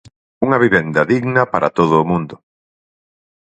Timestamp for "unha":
0.45-0.61